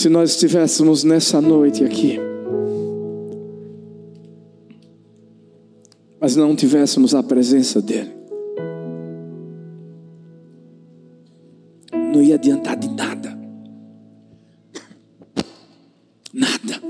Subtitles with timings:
[0.00, 2.18] Se nós estivéssemos nessa noite aqui,
[6.18, 8.08] mas não tivéssemos a presença dEle,
[11.92, 13.38] não ia adiantar de nada.
[16.32, 16.80] Nada.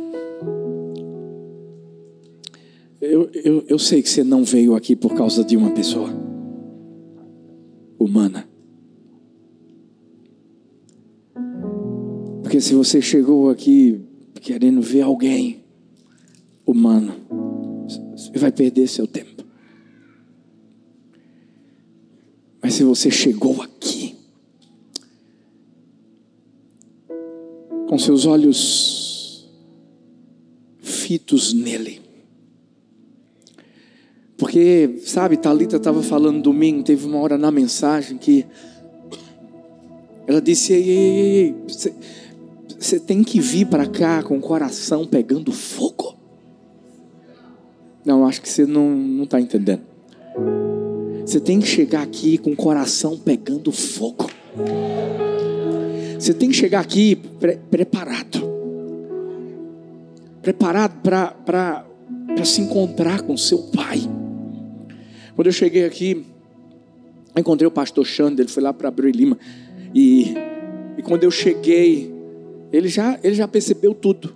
[3.01, 6.11] Eu, eu, eu sei que você não veio aqui por causa de uma pessoa
[7.99, 8.50] humana.
[12.51, 14.01] Porque se você chegou aqui
[14.41, 15.63] querendo ver alguém
[16.67, 17.15] humano,
[18.11, 19.45] você vai perder seu tempo.
[22.61, 24.17] Mas se você chegou aqui,
[27.89, 29.49] com seus olhos
[30.81, 32.01] fitos nele,
[34.37, 38.45] porque, sabe, Talita estava falando domingo, teve uma hora na mensagem que
[40.27, 41.95] ela disse: ei, ei, ei, você,
[42.81, 46.17] você tem que vir para cá com o coração pegando fogo.
[48.03, 49.83] Não, acho que você não está entendendo.
[51.27, 54.31] Você tem que chegar aqui com o coração pegando fogo.
[56.19, 58.49] Você tem que chegar aqui pre preparado.
[60.41, 61.85] Preparado para
[62.43, 64.01] se encontrar com seu pai.
[65.37, 66.25] Quando eu cheguei aqui,
[67.37, 69.39] encontrei o pastor Xander, ele foi lá para Abreu Lima.
[69.95, 70.35] E,
[70.97, 72.20] e quando eu cheguei,
[72.73, 74.35] ele já, ele já percebeu tudo.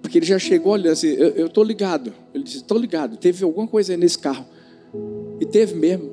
[0.00, 2.12] Porque ele já chegou olhando assim, eu estou ligado.
[2.34, 4.44] Ele disse, estou ligado, teve alguma coisa aí nesse carro.
[5.40, 6.10] E teve mesmo.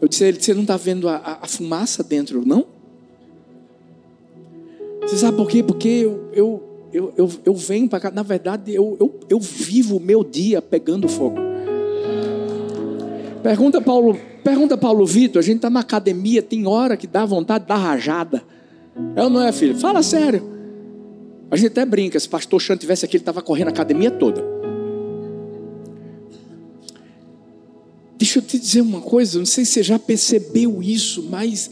[0.00, 2.66] Eu disse, ele, você não está vendo a, a, a, fumaça dentro, não?
[5.02, 5.62] Você sabe por quê?
[5.62, 9.96] Porque eu, eu, eu, eu, eu venho para cá, na verdade, eu, eu, eu vivo
[9.96, 11.45] o meu dia pegando fogo.
[13.46, 17.62] Pergunta Paulo, pergunta Paulo Vitor, a gente está na academia, tem hora que dá vontade
[17.62, 18.42] de dar rajada.
[19.14, 19.78] É ou não é, filho?
[19.78, 20.42] Fala sério.
[21.48, 24.44] A gente até brinca, se pastor Chan tivesse aqui, ele estava correndo a academia toda.
[28.18, 31.70] Deixa eu te dizer uma coisa, não sei se você já percebeu isso, mas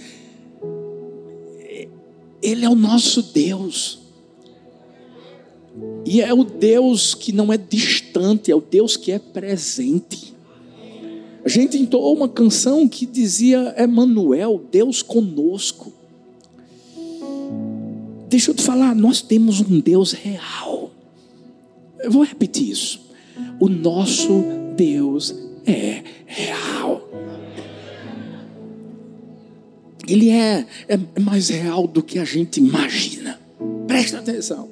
[2.40, 3.98] Ele é o nosso Deus.
[6.06, 10.33] E é o Deus que não é distante, é o Deus que é presente.
[11.44, 15.92] A gente entoou uma canção que dizia: Emanuel, Deus conosco.
[18.28, 20.90] Deixa eu te falar, nós temos um Deus real.
[22.00, 23.00] Eu vou repetir isso.
[23.60, 24.42] O nosso
[24.76, 25.34] Deus
[25.66, 27.08] é real.
[30.08, 33.40] Ele é, é mais real do que a gente imagina.
[33.86, 34.68] Presta atenção.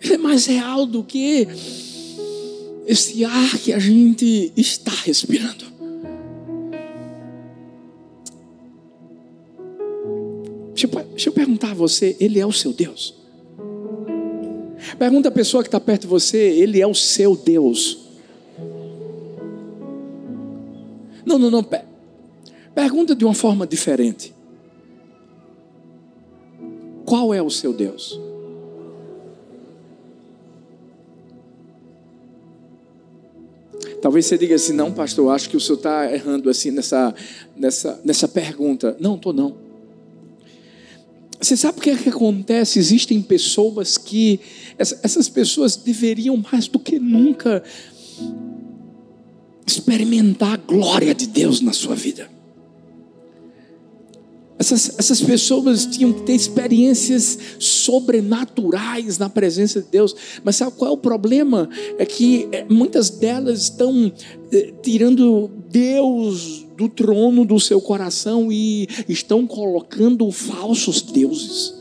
[0.00, 1.48] Ele é mais real do que
[2.86, 5.64] esse ar que a gente está respirando.
[10.74, 13.14] Deixa eu, deixa eu perguntar a você: Ele é o seu Deus?
[14.98, 18.04] Pergunta a pessoa que está perto de você: Ele é o seu Deus?
[21.24, 21.66] Não, não, não.
[22.74, 24.34] Pergunta de uma forma diferente:
[27.04, 28.20] Qual é o seu Deus?
[34.04, 37.14] Talvez você diga assim, não, pastor, acho que o senhor está errando assim nessa,
[37.56, 38.94] nessa, nessa pergunta.
[39.00, 39.56] Não, estou não.
[41.40, 42.78] Você sabe o que é que acontece?
[42.78, 44.40] Existem pessoas que,
[44.78, 47.64] essas pessoas deveriam mais do que nunca
[49.66, 52.28] experimentar a glória de Deus na sua vida.
[54.56, 60.14] Essas, essas pessoas tinham que ter experiências sobrenaturais na presença de Deus.
[60.44, 61.68] Mas sabe qual é o problema?
[61.98, 64.12] É que é, muitas delas estão
[64.52, 71.74] é, tirando Deus do trono do seu coração e estão colocando falsos deuses.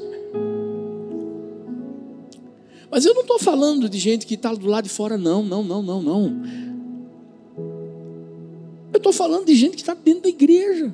[2.89, 5.63] Mas eu não estou falando de gente que está do lado de fora, não, não,
[5.63, 6.44] não, não, não.
[8.91, 10.94] Eu estou falando de gente que está dentro da igreja.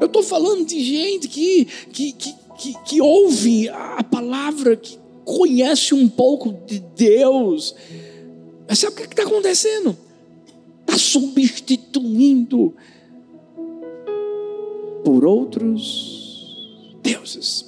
[0.00, 5.94] Eu estou falando de gente que, que, que, que, que ouve a palavra, que conhece
[5.94, 7.74] um pouco de Deus.
[8.68, 9.96] Mas sabe o que é está acontecendo?
[10.80, 12.74] Está substituindo
[15.04, 17.64] por outros deuses.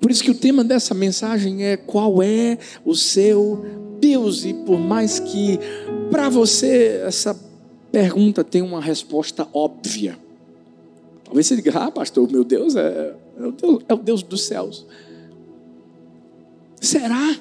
[0.00, 3.64] Por isso que o tema dessa mensagem é qual é o seu
[3.98, 5.58] Deus e por mais que
[6.10, 7.38] para você essa
[7.90, 10.18] pergunta tenha uma resposta óbvia,
[11.26, 14.44] Talvez você diga, ah, pastor, meu Deus é, é, o, Deus, é o Deus dos
[14.44, 14.86] céus.
[16.80, 17.36] Será?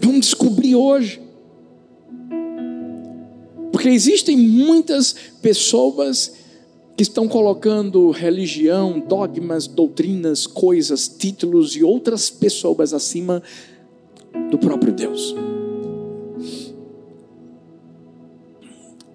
[0.00, 1.20] Vamos descobrir hoje.
[3.72, 6.34] Porque Porque existem muitas pessoas
[6.96, 13.42] que estão colocando religião, dogmas, doutrinas, coisas, títulos e outras pessoas acima
[14.50, 15.34] do próprio Deus.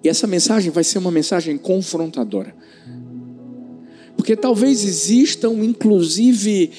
[0.04, 2.54] E essa mensagem vai ser uma mensagem confrontadora.
[4.14, 6.70] Porque talvez existam, inclusive,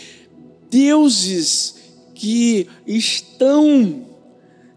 [0.69, 1.73] deuses
[2.13, 4.05] que estão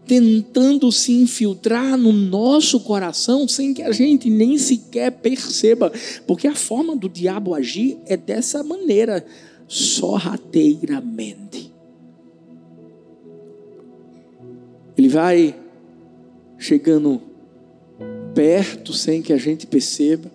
[0.07, 5.93] tentando se infiltrar no nosso coração sem que a gente nem sequer perceba,
[6.25, 9.23] porque a forma do diabo agir é dessa maneira,
[9.67, 11.71] sorrateiramente.
[14.97, 15.55] Ele vai
[16.57, 17.28] chegando
[18.33, 20.31] perto sem que a gente perceba,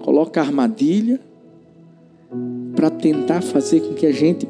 [0.00, 1.20] coloca armadilha
[2.74, 4.46] para tentar fazer com que a gente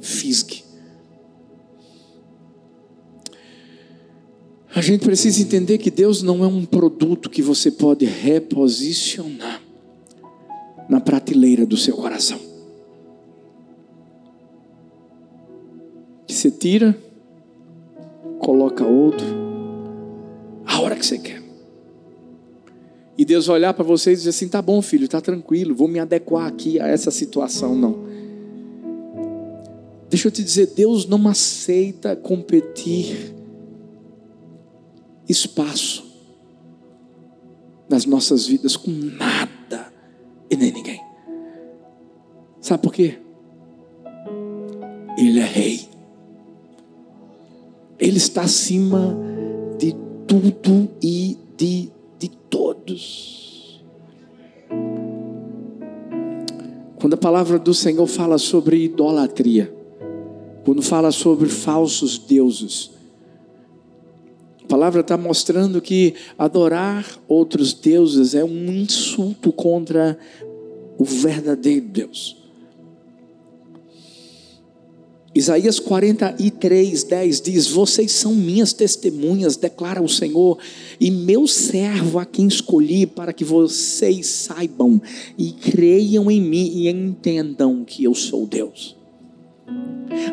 [0.00, 0.64] fisgue.
[4.74, 9.60] A gente precisa entender que Deus não é um produto que você pode reposicionar
[10.88, 12.38] na prateleira do seu coração.
[16.26, 16.96] Que você tira,
[18.38, 19.47] coloca outro,
[20.68, 21.42] a hora que você quer.
[23.16, 25.98] E Deus olhar para você e dizer assim: tá bom, filho, tá tranquilo, vou me
[25.98, 27.74] adequar aqui a essa situação.
[27.74, 28.06] Não.
[30.08, 33.34] Deixa eu te dizer, Deus não aceita competir
[35.28, 36.06] espaço
[37.88, 39.92] nas nossas vidas com nada
[40.50, 41.00] e nem ninguém.
[42.60, 43.18] Sabe por quê?
[45.18, 45.88] Ele é rei.
[47.98, 49.16] Ele está acima
[49.78, 49.94] de
[50.28, 53.82] tudo e de, de todos.
[57.00, 59.74] Quando a palavra do Senhor fala sobre idolatria,
[60.64, 62.90] quando fala sobre falsos deuses,
[64.62, 70.18] a palavra está mostrando que adorar outros deuses é um insulto contra
[70.98, 72.36] o verdadeiro Deus.
[75.34, 80.58] Isaías 43, 10 diz: Vocês são minhas testemunhas, declara o Senhor,
[80.98, 85.00] e meu servo a quem escolhi, para que vocês saibam
[85.36, 88.96] e creiam em mim e entendam que eu sou Deus.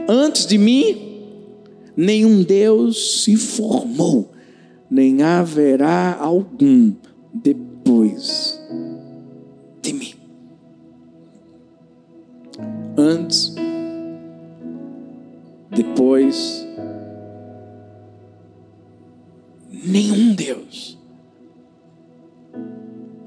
[0.07, 1.19] Antes de mim,
[1.95, 4.31] nenhum Deus se formou,
[4.89, 6.93] nem haverá algum
[7.33, 8.57] depois
[9.81, 10.13] de mim.
[12.97, 13.64] Antes,
[15.75, 16.65] depois,
[19.69, 20.97] nenhum Deus,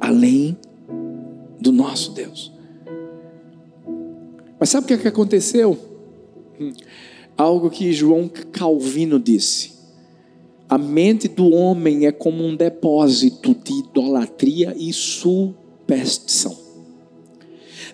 [0.00, 0.56] além
[1.60, 2.52] do nosso Deus.
[4.58, 5.78] Mas sabe o que, é que aconteceu?
[6.60, 6.72] Hum
[7.38, 9.78] algo que João Calvino disse.
[10.68, 16.58] A mente do homem é como um depósito de idolatria e superstição.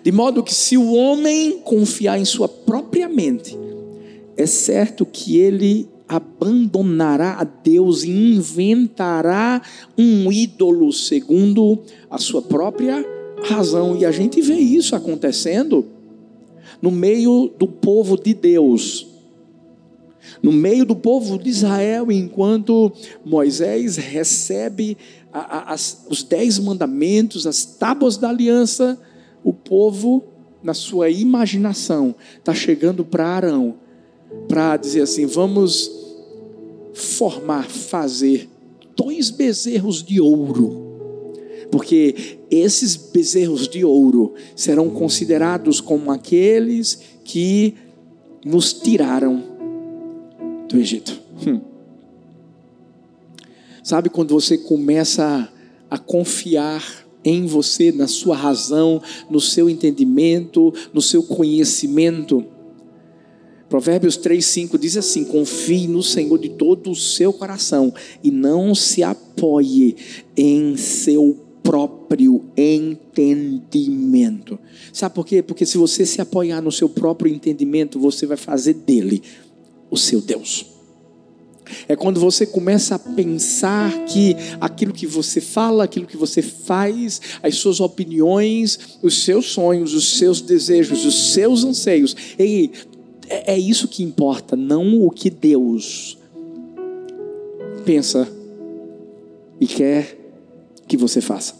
[0.03, 3.57] De modo que, se o homem confiar em sua própria mente,
[4.37, 9.61] é certo que ele abandonará a Deus e inventará
[9.97, 13.03] um ídolo segundo a sua própria
[13.43, 13.97] razão.
[13.97, 15.85] E a gente vê isso acontecendo
[16.81, 19.15] no meio do povo de Deus
[20.41, 22.91] no meio do povo de Israel, enquanto
[23.23, 24.97] Moisés recebe
[25.31, 28.99] a, a, as, os dez mandamentos, as tábuas da aliança,
[29.43, 30.23] o povo,
[30.63, 33.75] na sua imaginação, está chegando para Arão,
[34.47, 35.91] para dizer assim: vamos
[36.93, 38.49] formar, fazer
[38.95, 40.83] dois bezerros de ouro.
[41.71, 47.75] Porque esses bezerros de ouro serão considerados como aqueles que
[48.45, 49.43] nos tiraram
[50.69, 51.19] do Egito.
[51.45, 51.59] Hum.
[53.83, 55.49] Sabe quando você começa
[55.89, 62.45] a, a confiar em você, na sua razão, no seu entendimento, no seu conhecimento?
[63.69, 67.93] Provérbios 3,5 diz assim: confie no Senhor de todo o seu coração
[68.23, 69.95] e não se apoie
[70.37, 74.59] em seu próprio entendimento.
[74.93, 75.41] Sabe por quê?
[75.41, 79.23] Porque se você se apoiar no seu próprio entendimento, você vai fazer dele
[79.89, 80.67] o seu Deus.
[81.87, 87.19] É quando você começa a pensar que aquilo que você fala, aquilo que você faz,
[87.41, 92.71] as suas opiniões, os seus sonhos, os seus desejos, os seus anseios, ei,
[93.29, 96.17] é, é isso que importa, não o que Deus
[97.85, 98.27] pensa
[99.59, 100.17] e quer
[100.87, 101.55] que você faça.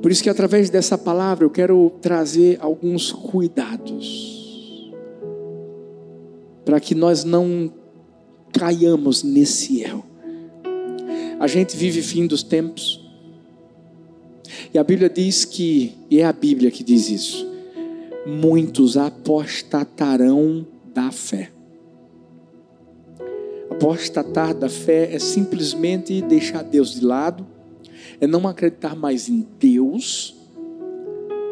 [0.00, 4.92] Por isso que através dessa palavra eu quero trazer alguns cuidados
[6.64, 7.72] para que nós não
[8.52, 10.04] caiamos nesse erro.
[11.40, 13.04] a gente vive fim dos tempos.
[14.72, 17.47] E a Bíblia diz que, e é a Bíblia que diz isso,
[18.28, 21.50] muitos apostatarão da fé.
[23.70, 27.46] Apostatar da fé é simplesmente deixar Deus de lado,
[28.20, 30.36] é não acreditar mais em Deus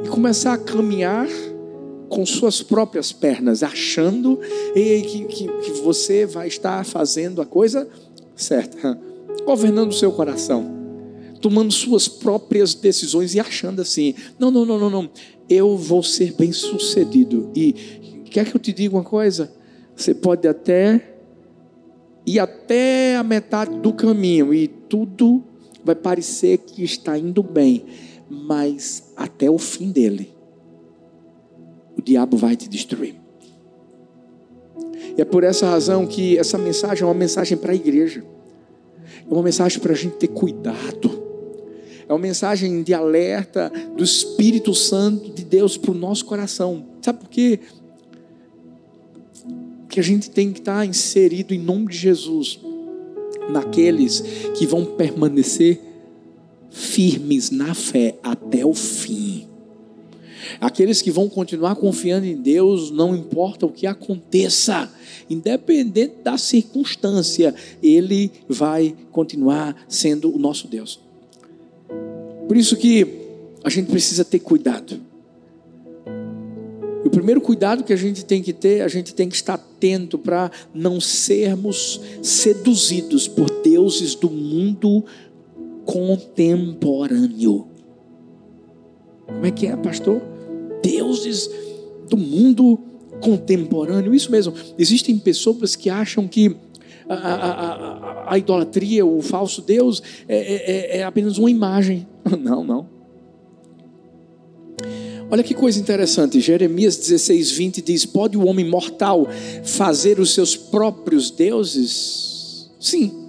[0.04, 1.26] e começar a caminhar
[2.10, 4.38] com suas próprias pernas, achando
[4.74, 7.88] que, que, que você vai estar fazendo a coisa
[8.34, 9.00] certa,
[9.46, 10.70] governando o seu coração,
[11.40, 15.10] tomando suas próprias decisões e achando assim: não, não, não, não, não,
[15.48, 17.50] eu vou ser bem sucedido.
[17.54, 17.72] E
[18.30, 19.52] quer que eu te diga uma coisa?
[19.94, 21.14] Você pode até
[22.26, 25.44] ir até a metade do caminho e tudo
[25.84, 27.84] vai parecer que está indo bem,
[28.28, 30.34] mas até o fim dele
[31.96, 33.14] o diabo vai te destruir.
[35.16, 38.22] E é por essa razão que essa mensagem é uma mensagem para a igreja,
[39.28, 41.25] é uma mensagem para a gente ter cuidado,
[42.08, 46.86] é uma mensagem de alerta do Espírito Santo de Deus para o nosso coração.
[47.02, 47.58] Sabe por quê?
[49.88, 52.60] Que a gente tem que estar inserido em nome de Jesus
[53.50, 54.20] naqueles
[54.56, 55.80] que vão permanecer
[56.70, 59.48] firmes na fé até o fim.
[60.60, 64.92] Aqueles que vão continuar confiando em Deus, não importa o que aconteça,
[65.28, 71.05] independente da circunstância, Ele vai continuar sendo o nosso Deus.
[72.46, 73.06] Por isso que
[73.64, 75.00] a gente precisa ter cuidado.
[77.04, 80.18] O primeiro cuidado que a gente tem que ter, a gente tem que estar atento
[80.18, 85.04] para não sermos seduzidos por deuses do mundo
[85.84, 87.68] contemporâneo.
[89.26, 90.20] Como é que é, pastor?
[90.86, 91.50] deuses
[92.08, 92.78] do mundo
[93.20, 94.14] contemporâneo.
[94.14, 96.54] Isso mesmo, existem pessoas que acham que
[97.08, 102.06] a, a, a, a idolatria, o falso Deus, é, é, é, é apenas uma imagem.
[102.38, 102.96] Não, não.
[105.30, 109.26] Olha que coisa interessante, Jeremias 16, 20 diz: Pode o homem mortal
[109.64, 112.70] fazer os seus próprios deuses?
[112.78, 113.26] Sim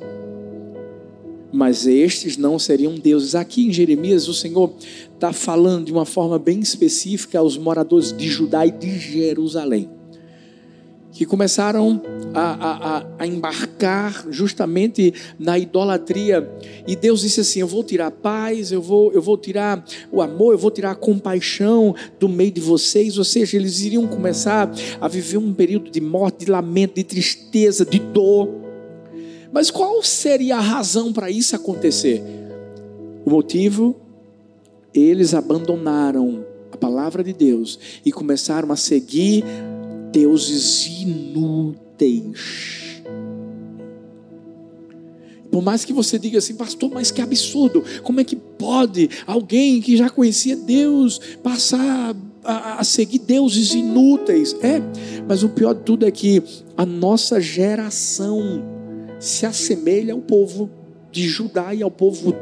[1.52, 3.34] mas estes não seriam deuses.
[3.34, 4.72] Aqui em Jeremias, o Senhor
[5.14, 9.90] está falando de uma forma bem específica aos moradores de Judá e de Jerusalém,
[11.12, 12.02] que começaram
[12.34, 16.48] a, a, a, embarcar justamente na idolatria.
[16.86, 20.22] E Deus disse assim: Eu vou tirar a paz, eu vou, eu vou tirar o
[20.22, 23.18] amor, eu vou tirar a compaixão do meio de vocês.
[23.18, 27.86] Ou seja, eles iriam começar a viver um período de morte, de lamento, de tristeza,
[27.86, 28.50] de dor.
[29.52, 32.22] Mas qual seria a razão para isso acontecer?
[33.26, 33.96] O motivo?
[34.94, 39.44] Eles abandonaram a palavra de Deus e começaram a seguir
[40.12, 42.78] deuses inúteis.
[45.52, 49.82] Por mais que você diga assim, pastor, mas que absurdo, como é que pode alguém
[49.82, 54.56] que já conhecia Deus passar a, a, seguir deuses inúteis?
[54.62, 54.82] É,
[55.28, 56.44] mas o pior de tudo é que
[56.76, 58.64] a nossa geração
[59.20, 60.70] se assemelha ao povo
[61.12, 62.36] de Judá e ao povo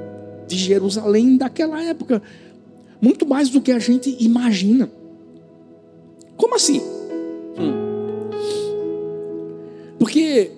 [0.47, 2.21] de Jerusalém daquela época,
[2.99, 4.89] muito mais do que a gente imagina.
[6.35, 6.81] Como assim?
[7.57, 8.29] Hum.
[9.99, 10.51] Porque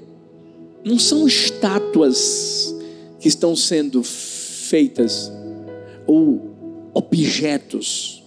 [0.84, 2.76] não são estátuas
[3.20, 5.32] que estão sendo feitas
[6.06, 6.56] ou
[6.94, 8.24] objetos.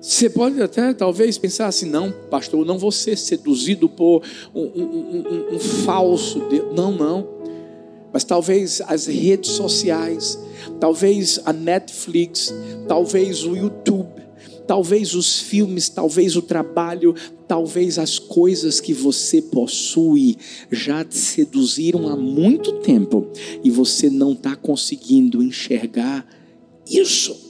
[0.00, 4.22] Você pode até talvez pensar assim, não, pastor, não vou ser seduzido por
[4.54, 6.74] um, um, um, um falso Deus.
[6.76, 7.26] Não, não.
[8.12, 10.38] Mas talvez as redes sociais,
[10.78, 12.54] talvez a Netflix,
[12.86, 14.23] talvez o YouTube,
[14.66, 17.14] talvez os filmes, talvez o trabalho,
[17.46, 20.36] talvez as coisas que você possui
[20.70, 23.26] já te seduziram há muito tempo
[23.62, 26.26] e você não está conseguindo enxergar
[26.88, 27.44] isso.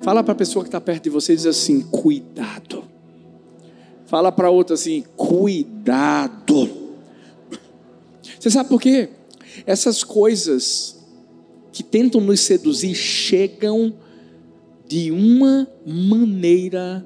[0.00, 2.84] Fala para a pessoa que está perto de você e diz assim: cuidado.
[4.06, 6.68] Fala para outra assim: cuidado.
[8.38, 9.08] Você sabe por quê?
[9.66, 10.96] Essas coisas
[11.72, 13.94] que tentam nos seduzir chegam
[14.86, 17.04] de uma maneira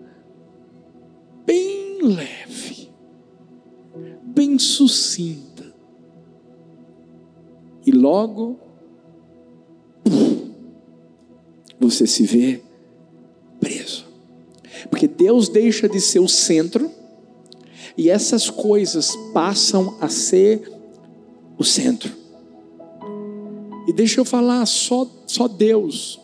[1.47, 2.91] bem leve,
[4.23, 5.75] bem sucinta.
[7.87, 8.59] E logo
[11.79, 12.61] você se vê
[13.61, 14.07] preso.
[14.91, 16.91] Porque Deus deixa de ser o centro
[17.97, 20.71] e essas coisas passam a ser
[21.57, 22.13] o centro.
[23.89, 26.21] E deixa eu falar, só, só Deus,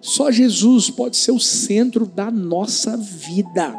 [0.00, 3.74] só Jesus pode ser o centro da nossa vida.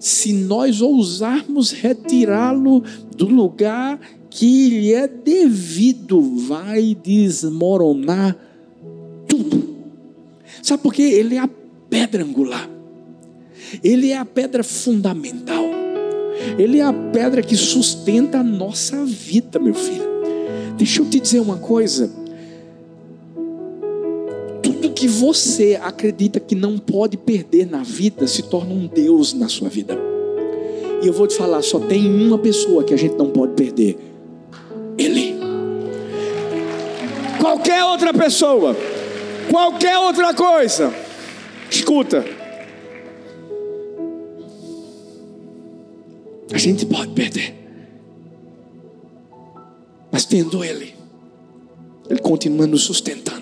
[0.00, 2.82] Se nós ousarmos retirá-lo
[3.16, 8.36] do lugar que lhe é devido, vai desmoronar
[9.28, 9.76] tudo.
[10.60, 11.02] Sabe por quê?
[11.02, 11.48] Ele é a
[11.88, 12.68] pedra angular.
[13.82, 15.64] Ele é a pedra fundamental.
[16.58, 20.10] Ele é a pedra que sustenta a nossa vida, meu filho.
[20.76, 22.21] Deixa eu te dizer uma coisa.
[25.02, 29.68] Que você acredita que não pode perder na vida se torna um Deus na sua
[29.68, 29.98] vida.
[31.02, 33.98] E eu vou te falar, só tem uma pessoa que a gente não pode perder.
[34.96, 35.34] Ele.
[37.40, 38.76] Qualquer outra pessoa,
[39.50, 40.94] qualquer outra coisa,
[41.68, 42.24] escuta,
[46.54, 47.56] A gente pode perder.
[50.12, 50.94] Mas tendo Ele,
[52.08, 53.41] Ele continua nos sustentando.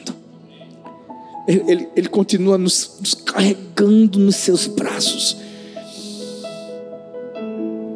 [1.48, 5.36] Ele, ele, continua nos, nos carregando nos seus braços.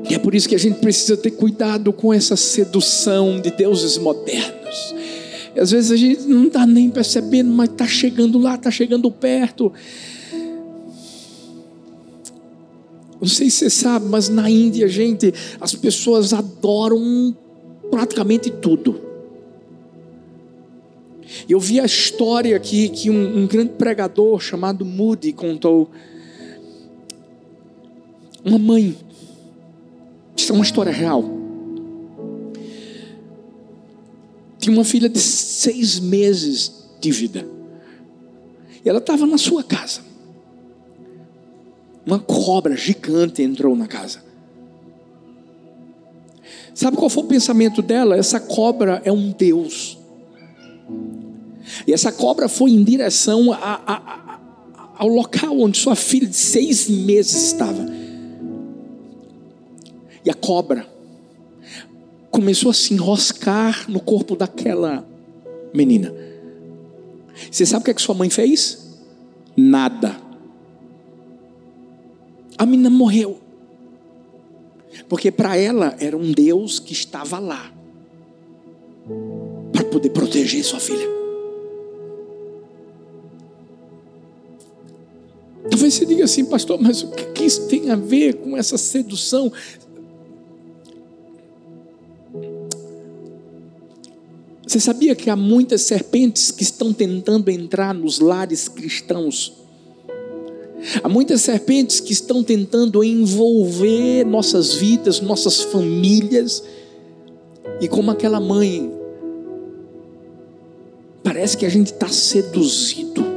[0.08, 3.98] E é por isso que a gente precisa ter cuidado com essa sedução de deuses
[3.98, 4.94] modernos.
[5.54, 9.10] E às vezes a gente não está nem percebendo, mas está chegando lá, está chegando
[9.10, 9.72] perto.
[13.20, 17.34] Não sei se você sabe, mas na Índia, gente, as pessoas adoram
[17.90, 19.00] praticamente tudo.
[21.48, 25.90] Eu vi a história aqui que um, um grande pregador chamado Moody contou.
[28.44, 28.96] Uma mãe,
[30.36, 31.24] isso é uma história real.
[34.58, 37.46] Tinha uma filha de seis meses de vida.
[38.84, 40.14] E ela estava na sua casa
[42.06, 44.22] uma cobra gigante entrou na casa.
[46.74, 48.16] Sabe qual foi o pensamento dela?
[48.16, 49.98] Essa cobra é um Deus.
[51.86, 54.40] E essa cobra foi em direção a, a, a,
[54.96, 57.86] ao local onde sua filha de seis meses estava.
[60.24, 60.86] E a cobra
[62.30, 65.06] começou a se enroscar no corpo daquela
[65.72, 66.12] menina.
[67.50, 68.84] Você sabe o que, é que sua mãe fez?
[69.56, 70.24] Nada
[72.56, 73.38] a menina morreu.
[75.08, 77.72] Porque para ela era um Deus que estava lá
[79.72, 81.23] para poder proteger sua filha.
[85.70, 89.50] Talvez você diga assim, pastor, mas o que isso tem a ver com essa sedução?
[94.66, 99.64] Você sabia que há muitas serpentes que estão tentando entrar nos lares cristãos?
[101.02, 106.62] Há muitas serpentes que estão tentando envolver nossas vidas, nossas famílias,
[107.80, 108.92] e como aquela mãe,
[111.22, 113.33] parece que a gente está seduzido.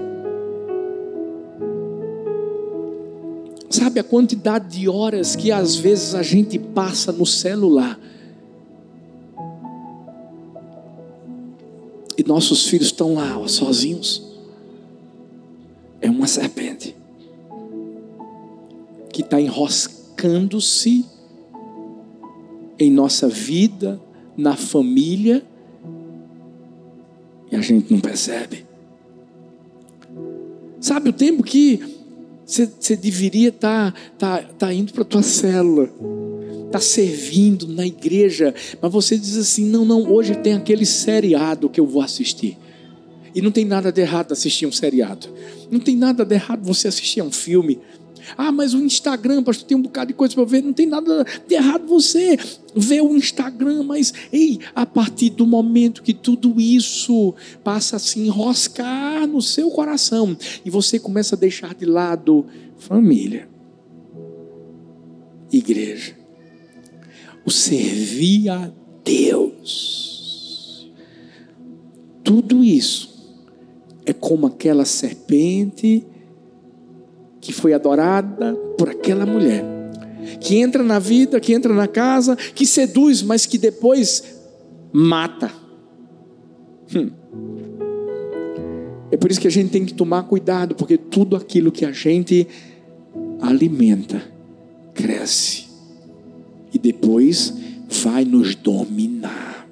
[3.87, 7.97] Sabe a quantidade de horas que às vezes a gente passa no celular?
[12.17, 14.21] E nossos filhos estão lá, ó, sozinhos.
[16.01, 16.97] É uma serpente
[19.13, 21.05] que está enroscando-se
[22.77, 24.01] em nossa vida,
[24.35, 25.45] na família,
[27.49, 28.65] e a gente não percebe.
[30.81, 31.96] Sabe o tempo que
[32.47, 35.89] você deveria estar tá, tá, tá indo para a tua célula,
[36.65, 41.79] está servindo na igreja, mas você diz assim: não, não, hoje tem aquele seriado que
[41.79, 42.57] eu vou assistir.
[43.35, 45.27] E não tem nada de errado assistir um seriado.
[45.69, 47.79] Não tem nada de errado você assistir a um filme.
[48.35, 50.63] Ah, mas o Instagram, pastor, tem um bocado de coisa para ver.
[50.63, 52.37] Não tem nada de errado você
[52.75, 58.19] ver o Instagram, mas ei, a partir do momento que tudo isso passa a se
[58.19, 62.45] enroscar no seu coração e você começa a deixar de lado
[62.77, 63.49] família,
[65.51, 66.15] igreja,
[67.45, 68.71] o servir a
[69.03, 70.91] Deus,
[72.23, 73.17] tudo isso
[74.05, 76.05] é como aquela serpente
[77.47, 79.63] que foi adorada por aquela mulher,
[80.41, 84.21] que entra na vida, que entra na casa, que seduz, mas que depois
[84.91, 85.49] mata.
[86.93, 87.09] Hum.
[89.09, 91.93] É por isso que a gente tem que tomar cuidado, porque tudo aquilo que a
[91.93, 92.45] gente
[93.39, 94.21] alimenta
[94.93, 95.67] cresce
[96.73, 97.53] e depois
[98.03, 99.65] vai nos dominar.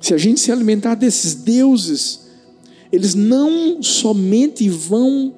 [0.00, 2.23] Se a gente se alimentar desses deuses,
[2.94, 5.34] eles não somente vão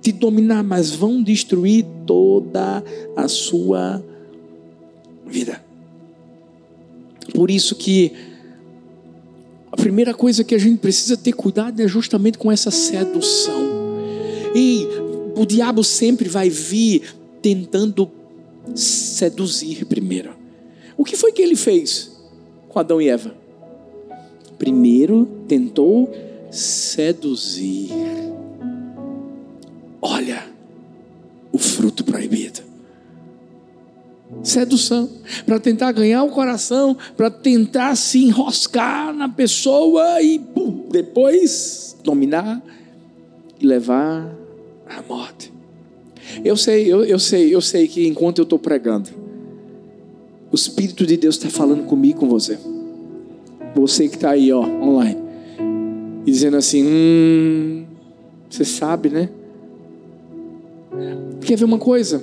[0.00, 2.82] te dominar, mas vão destruir toda
[3.16, 4.02] a sua
[5.26, 5.62] vida.
[7.34, 8.12] Por isso que
[9.70, 13.62] a primeira coisa que a gente precisa ter cuidado é justamente com essa sedução.
[14.54, 14.86] E
[15.34, 18.10] o diabo sempre vai vir tentando
[18.74, 20.34] seduzir primeiro.
[20.96, 22.12] O que foi que ele fez
[22.68, 23.34] com Adão e Eva?
[24.58, 26.12] Primeiro tentou
[26.52, 27.88] seduzir.
[30.00, 30.44] Olha
[31.50, 32.60] o fruto proibido.
[34.42, 35.08] Sedução,
[35.44, 42.62] para tentar ganhar o coração, para tentar se enroscar na pessoa e pum, depois dominar
[43.60, 44.34] e levar
[44.88, 45.52] à morte.
[46.44, 49.10] Eu sei, eu, eu sei, eu sei que enquanto eu estou pregando,
[50.50, 52.58] o Espírito de Deus está falando comigo, com você.
[53.74, 55.21] Você que está aí, ó, online
[56.26, 57.84] e dizendo assim: Hum,
[58.48, 59.28] você sabe, né?
[61.40, 62.22] Quer ver uma coisa?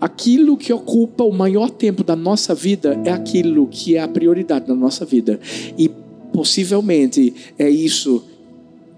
[0.00, 4.66] Aquilo que ocupa o maior tempo da nossa vida é aquilo que é a prioridade
[4.66, 5.40] da nossa vida.
[5.78, 5.88] E
[6.32, 8.24] possivelmente é isso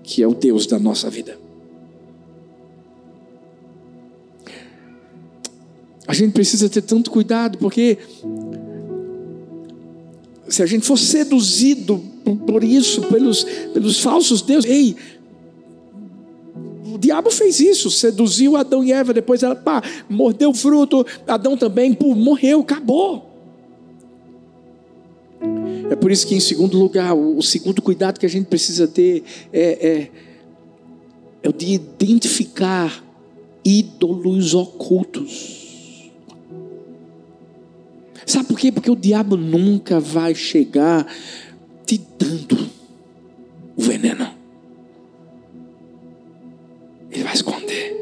[0.03, 1.39] que é o Deus da nossa vida.
[6.09, 7.99] A gente precisa ter tanto cuidado, porque
[10.49, 12.03] se a gente for seduzido
[12.35, 14.97] por isso, pelos, pelos falsos deuses, ei,
[16.93, 21.57] o diabo fez isso, seduziu Adão e Eva, depois ela, pá, mordeu o fruto, Adão
[21.57, 23.31] também, pô, morreu, acabou.
[25.91, 29.23] É por isso que, em segundo lugar, o, segundo cuidado que a gente precisa ter
[29.53, 30.11] é, é,
[31.43, 33.05] é o de identificar
[33.65, 36.11] ídolos ocultos.
[38.25, 38.73] Sabe por quê?
[38.73, 41.07] Porque o diabo nunca vai chegar
[41.87, 42.69] te dando
[43.77, 44.29] o veneno.
[47.11, 47.97] Ele vai esconder.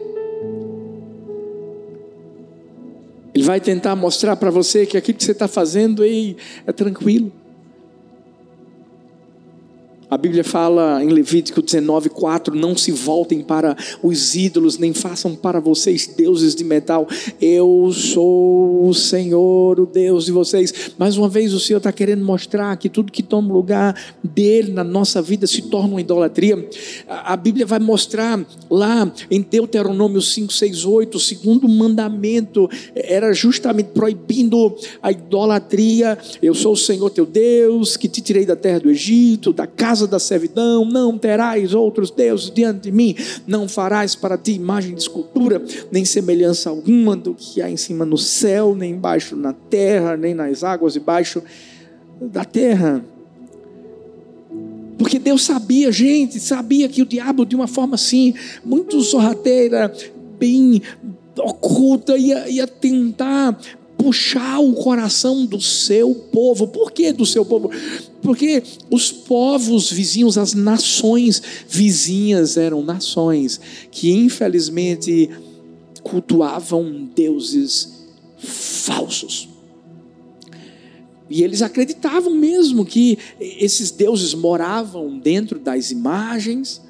[3.34, 7.30] Ele vai tentar mostrar para você que aquilo que você está fazendo ei, é tranquilo.
[10.10, 15.34] A Bíblia fala em Levítico 19, 4: Não se voltem para os ídolos, nem façam
[15.34, 17.08] para vocês deuses de metal.
[17.40, 20.92] Eu sou o Senhor, o Deus de vocês.
[20.98, 24.84] Mais uma vez, o Senhor está querendo mostrar que tudo que toma lugar dele na
[24.84, 26.68] nossa vida se torna uma idolatria.
[27.08, 33.88] A Bíblia vai mostrar lá em Deuteronômio 5, 6, 8, o segundo mandamento era justamente
[33.88, 36.18] proibindo a idolatria.
[36.42, 39.93] Eu sou o Senhor teu Deus, que te tirei da terra do Egito, da casa
[39.94, 43.14] casa da servidão, não terás outros deuses diante de mim,
[43.46, 48.04] não farás para ti imagem de escultura, nem semelhança alguma do que há em cima
[48.04, 51.40] no céu, nem embaixo na terra, nem nas águas debaixo
[52.20, 53.04] da terra.
[54.98, 59.94] Porque Deus sabia, gente, sabia que o diabo, de uma forma assim, muito sorrateira,
[60.40, 60.82] bem
[61.38, 63.56] oculta, ia, ia tentar
[64.04, 66.68] puxar o coração do seu povo.
[66.68, 67.70] Por que do seu povo?
[68.20, 73.58] Porque os povos vizinhos, as nações vizinhas eram nações
[73.90, 75.30] que infelizmente
[76.02, 78.04] cultuavam deuses
[78.36, 79.48] falsos.
[81.30, 86.82] E eles acreditavam mesmo que esses deuses moravam dentro das imagens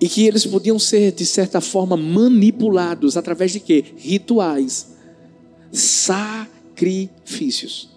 [0.00, 3.84] e que eles podiam ser de certa forma manipulados através de quê?
[3.98, 4.96] Rituais
[5.72, 7.88] sacrifícios.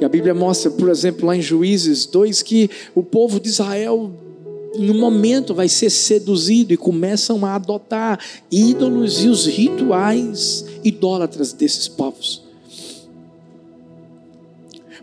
[0.00, 4.10] E a Bíblia mostra, por exemplo, lá em Juízes 2, que o povo de Israel,
[4.74, 8.18] um momento, vai ser seduzido e começam a adotar
[8.50, 12.42] ídolos e os rituais idólatras desses povos.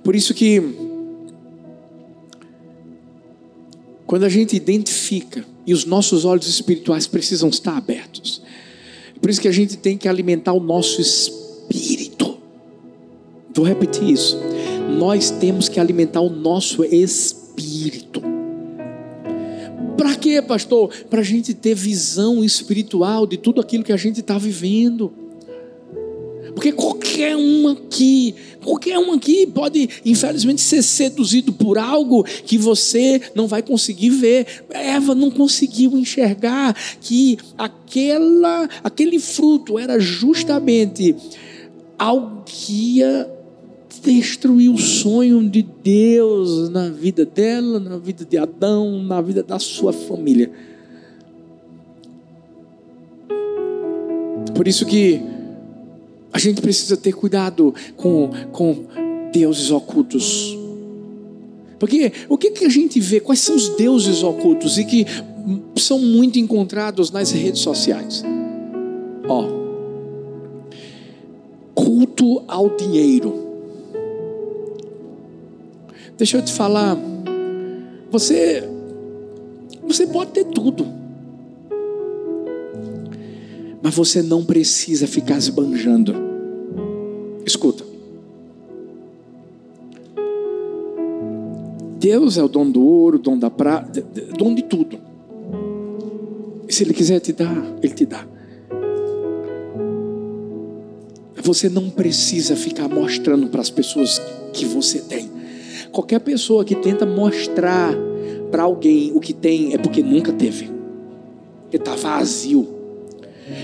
[0.04, 0.62] Por isso que
[4.06, 8.42] quando a gente identifica e os nossos olhos espirituais precisam estar abertos.
[9.22, 12.38] Por isso que a gente tem que alimentar o nosso espírito.
[13.54, 14.38] Vou repetir isso.
[14.98, 18.22] Nós temos que alimentar o nosso espírito.
[19.98, 20.90] Para quê, pastor?
[21.10, 25.12] Para a gente ter visão espiritual de tudo aquilo que a gente está vivendo.
[26.54, 33.22] Porque qualquer um aqui, qualquer um aqui pode, infelizmente, ser seduzido por algo que você
[33.36, 34.64] não vai conseguir ver.
[34.70, 41.16] Eva não conseguiu enxergar que aquela, aquele fruto era justamente
[41.98, 43.30] algo que ia
[44.02, 49.60] destruir o sonho de Deus na vida dela, na vida de Adão, na vida da
[49.60, 50.50] sua família.
[54.56, 55.22] Por isso que
[56.32, 58.86] a gente precisa ter cuidado com, com
[59.32, 60.58] deuses ocultos.
[61.80, 63.20] Porque o que, que a gente vê?
[63.20, 65.06] Quais são os deuses ocultos e que
[65.78, 68.24] são muito encontrados nas redes sociais?
[69.28, 69.46] Ó,
[71.74, 73.48] culto ao dinheiro.
[76.18, 76.98] Deixa eu te falar,
[78.12, 78.68] você
[79.84, 80.99] você pode ter tudo.
[83.82, 86.14] Mas você não precisa ficar esbanjando.
[87.46, 87.84] Escuta.
[91.98, 94.02] Deus é o dono do ouro, dono da prata,
[94.38, 94.98] dono de tudo.
[96.68, 98.26] E se Ele quiser te dar, Ele te dá.
[101.42, 104.22] Você não precisa ficar mostrando para as pessoas
[104.54, 105.30] que você tem.
[105.92, 107.94] Qualquer pessoa que tenta mostrar
[108.52, 110.70] para alguém o que tem é porque nunca teve.
[111.64, 112.79] Porque está vazio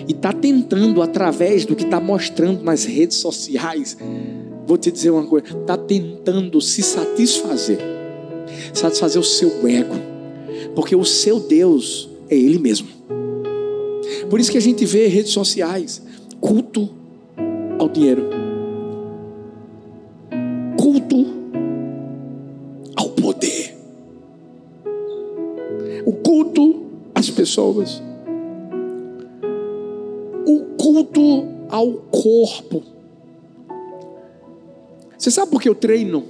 [0.07, 3.97] e está tentando, através do que está mostrando nas redes sociais,
[4.65, 7.79] vou te dizer uma coisa: está tentando se satisfazer,
[8.73, 9.95] satisfazer o seu ego,
[10.75, 12.87] porque o seu Deus é Ele mesmo.
[14.29, 16.01] Por isso que a gente vê redes sociais,
[16.39, 16.89] culto
[17.77, 18.29] ao dinheiro,
[20.77, 21.25] culto
[22.95, 23.75] ao poder,
[26.05, 28.01] o culto às pessoas
[30.95, 32.83] culto ao corpo.
[35.17, 36.23] Você sabe por que eu treino?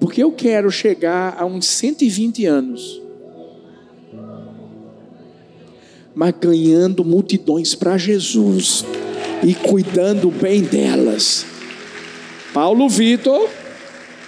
[0.00, 3.02] Porque eu quero chegar a uns 120 anos,
[6.14, 8.84] mas ganhando multidões para Jesus
[9.44, 11.46] e cuidando bem delas.
[12.52, 13.48] Paulo Vitor,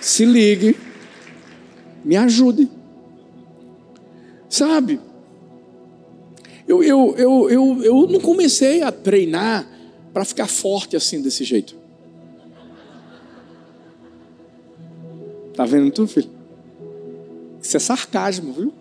[0.00, 0.76] se ligue,
[2.05, 2.68] me ajude.
[4.48, 5.00] Sabe?
[6.70, 9.68] Eu, eu, eu, eu, eu não comecei a treinar
[10.12, 11.74] para ficar forte assim, desse jeito.
[15.52, 16.30] Tá vendo tu, filho?
[17.61, 18.72] Isso é sarcasmo, viu?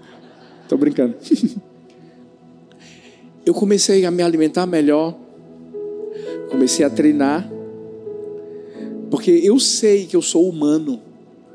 [0.67, 1.15] Tô brincando.
[3.43, 5.17] eu comecei a me alimentar melhor.
[6.51, 7.49] Comecei a treinar.
[9.09, 11.01] Porque eu sei que eu sou humano.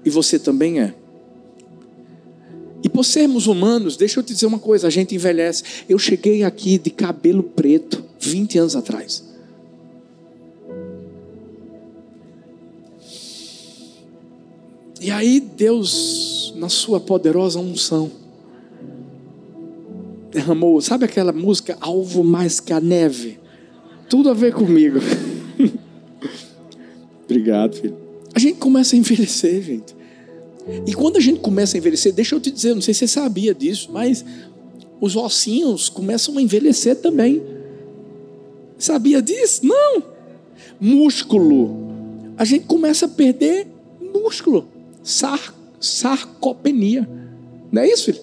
[0.05, 0.95] E você também é.
[2.85, 5.65] E por sermos humanos, deixa eu te dizer uma coisa: a gente envelhece.
[5.89, 9.25] Eu cheguei aqui de cabelo preto 20 anos atrás.
[15.01, 18.11] E aí Deus, na sua poderosa unção,
[20.31, 23.39] derramou, sabe aquela música Alvo mais que a neve?
[24.11, 24.99] Tudo a ver comigo.
[27.25, 27.97] Obrigado, filho.
[28.35, 30.04] A gente começa a envelhecer, gente.
[30.87, 33.09] E quando a gente começa a envelhecer, deixa eu te dizer, não sei se você
[33.09, 34.25] sabia disso, mas
[35.01, 37.43] os ossinhos começam a envelhecer também.
[38.79, 39.67] Sabia disso?
[39.67, 40.03] Não.
[40.81, 41.77] Músculo.
[42.37, 43.67] A gente começa a perder
[44.01, 44.67] músculo.
[45.03, 47.09] Sar, sarcopenia.
[47.71, 48.23] Não é isso, filho?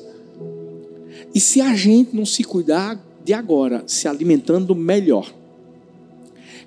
[1.33, 5.31] E se a gente não se cuidar de agora, se alimentando melhor,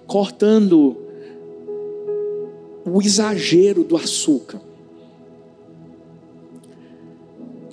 [0.07, 0.97] cortando
[2.87, 4.61] o exagero do açúcar,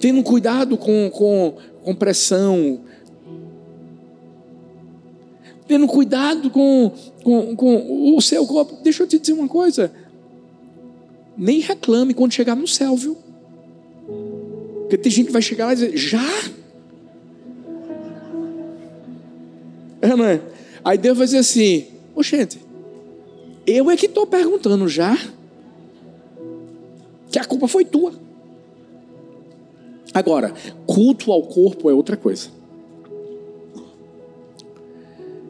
[0.02, 2.82] tendo cuidado com, com, com pressão,
[5.68, 6.92] tendo cuidado com,
[7.24, 8.78] com, com o seu corpo.
[8.84, 9.94] Deixa eu te dizer uma coisa.
[11.38, 13.16] Nem reclame quando chegar no céu, viu?
[14.82, 16.28] Porque tem gente que vai chegar lá e dizer, já?
[20.02, 20.42] É, não é?
[20.84, 21.86] Aí Deus vai dizer assim,
[22.16, 22.60] ô gente,
[23.68, 25.16] eu é que estou perguntando já,
[27.32, 28.31] que a culpa foi tua.
[30.14, 30.54] Agora,
[30.86, 32.50] culto ao corpo é outra coisa.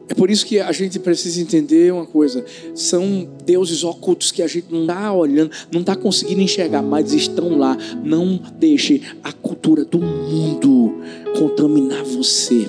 [0.08, 2.44] É por isso que a gente precisa entender uma coisa:
[2.74, 7.56] são deuses ocultos que a gente não está olhando, não está conseguindo enxergar, mas estão
[7.56, 7.76] lá.
[8.04, 10.96] Não deixe a cultura do mundo
[11.38, 12.68] contaminar você.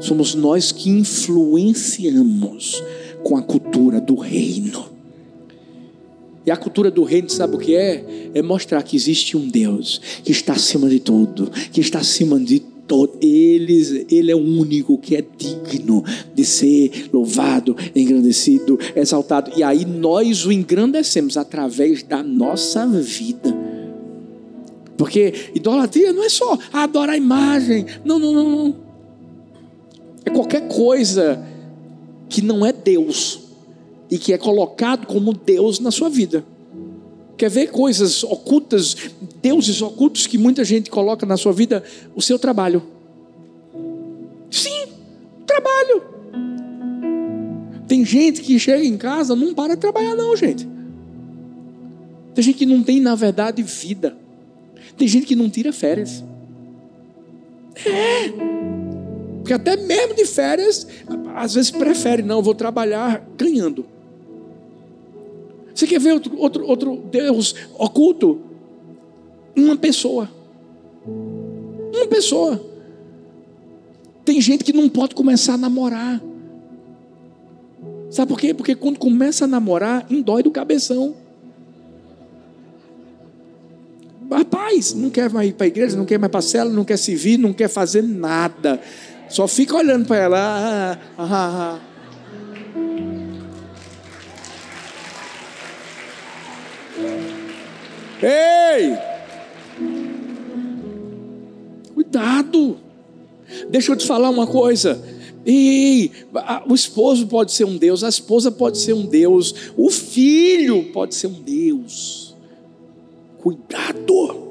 [0.00, 2.84] Somos nós que influenciamos
[3.22, 4.89] com a cultura do reino.
[6.44, 8.30] E a cultura do reino, sabe o que é?
[8.34, 12.60] É mostrar que existe um Deus que está acima de tudo, que está acima de
[12.60, 13.18] todo.
[13.20, 16.02] Ele, ele é o único que é digno
[16.34, 19.52] de ser louvado, engrandecido, exaltado.
[19.54, 23.54] E aí nós o engrandecemos através da nossa vida.
[24.96, 27.86] Porque idolatria não é só adorar a imagem.
[28.04, 28.76] Não, não, não, não.
[30.24, 31.44] É qualquer coisa
[32.28, 33.39] que não é Deus
[34.10, 36.44] e que é colocado como Deus na sua vida.
[37.36, 38.94] Quer ver coisas ocultas,
[39.40, 41.82] deuses ocultos que muita gente coloca na sua vida?
[42.14, 42.82] O seu trabalho.
[44.50, 44.88] Sim,
[45.46, 46.02] trabalho.
[47.86, 50.68] Tem gente que chega em casa, não para de trabalhar, não, gente.
[52.34, 54.16] Tem gente que não tem, na verdade, vida.
[54.96, 56.22] Tem gente que não tira férias.
[57.86, 58.28] É.
[59.38, 60.86] Porque até mesmo de férias,
[61.34, 63.86] às vezes prefere, não, vou trabalhar ganhando.
[65.74, 68.40] Você quer ver outro, outro, outro Deus oculto?
[69.56, 70.28] Uma pessoa.
[71.06, 72.60] Uma pessoa.
[74.24, 76.20] Tem gente que não pode começar a namorar.
[78.10, 78.52] Sabe por quê?
[78.52, 81.14] Porque quando começa a namorar, indói do cabeção.
[84.30, 86.96] Rapaz, não quer mais ir para a igreja, não quer mais para cela, não quer
[86.96, 88.80] se vir, não quer fazer nada.
[89.28, 90.38] Só fica olhando para ela.
[90.38, 91.80] Ah, ah, ah,
[98.22, 98.96] Ei!
[101.94, 102.78] Cuidado!
[103.68, 105.02] Deixa eu te falar uma coisa.
[105.44, 106.10] E
[106.68, 111.14] o esposo pode ser um Deus, a esposa pode ser um Deus, o filho pode
[111.14, 112.36] ser um Deus.
[113.38, 114.50] Cuidado.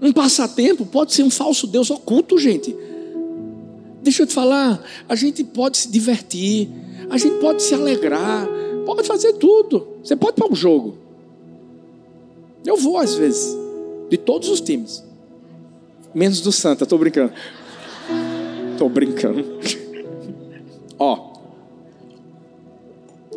[0.00, 2.76] Um passatempo pode ser um falso Deus oculto, gente.
[4.02, 6.68] Deixa eu te falar, a gente pode se divertir,
[7.10, 8.46] a gente pode se alegrar,
[8.88, 9.86] Pode fazer tudo.
[10.02, 10.96] Você pode para um jogo.
[12.64, 13.54] Eu vou às vezes.
[14.08, 15.04] De todos os times.
[16.14, 17.34] Menos do Santa, estou brincando.
[18.72, 19.44] Estou brincando.
[20.98, 21.34] ó.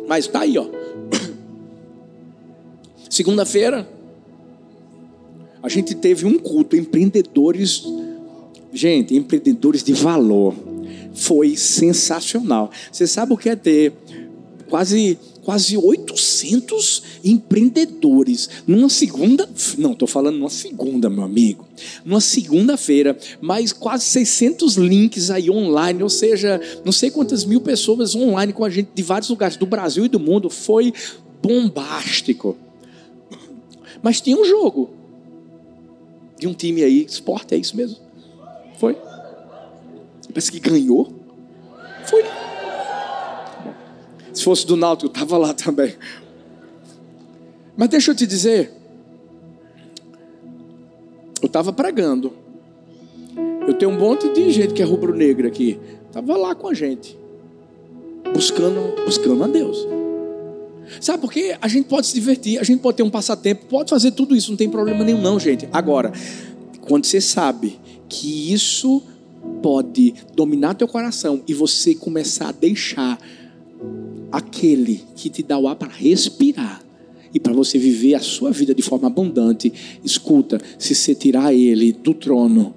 [0.08, 0.64] Mas tá aí, ó.
[3.10, 3.86] Segunda-feira,
[5.62, 7.84] a gente teve um culto, empreendedores,
[8.72, 10.54] gente, empreendedores de valor.
[11.12, 12.70] Foi sensacional.
[12.90, 13.92] Você sabe o que é ter
[14.70, 21.66] quase quase 800 empreendedores numa segunda, não, estou falando numa segunda, meu amigo,
[22.04, 28.14] numa segunda-feira, mais quase 600 links aí online, ou seja, não sei quantas mil pessoas
[28.14, 30.92] online com a gente de vários lugares do Brasil e do mundo, foi
[31.42, 32.56] bombástico.
[34.02, 34.90] Mas tinha um jogo
[36.38, 37.98] de um time aí, esporte, é isso mesmo?
[38.78, 38.96] Foi?
[40.32, 41.12] Parece que ganhou.
[42.06, 42.24] Foi.
[44.32, 45.94] Se fosse do Náutico, eu estava lá também.
[47.76, 48.72] Mas deixa eu te dizer,
[51.40, 52.32] eu estava pregando.
[53.66, 55.78] Eu tenho um monte de gente que é rubro-negra aqui.
[56.06, 57.16] Estava lá com a gente.
[58.32, 59.86] Buscando, buscando a Deus.
[61.00, 61.56] Sabe por quê?
[61.60, 64.50] A gente pode se divertir, a gente pode ter um passatempo, pode fazer tudo isso,
[64.50, 65.68] não tem problema nenhum, não, gente.
[65.72, 66.12] Agora,
[66.80, 69.02] quando você sabe que isso
[69.62, 73.18] pode dominar teu coração e você começar a deixar
[74.32, 76.82] aquele que te dá o ar para respirar
[77.34, 79.72] e para você viver a sua vida de forma abundante.
[80.02, 82.74] Escuta, se você tirar ele do trono,